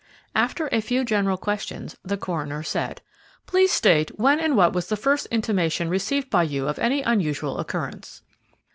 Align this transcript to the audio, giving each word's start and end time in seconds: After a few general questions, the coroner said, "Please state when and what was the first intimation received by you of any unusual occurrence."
After 0.33 0.67
a 0.71 0.81
few 0.81 1.05
general 1.05 1.37
questions, 1.37 1.95
the 2.03 2.17
coroner 2.17 2.63
said, 2.63 3.01
"Please 3.45 3.71
state 3.71 4.09
when 4.17 4.39
and 4.39 4.57
what 4.57 4.73
was 4.73 4.87
the 4.87 4.97
first 4.97 5.27
intimation 5.27 5.89
received 5.89 6.31
by 6.31 6.41
you 6.41 6.67
of 6.67 6.79
any 6.79 7.03
unusual 7.03 7.59
occurrence." 7.59 8.23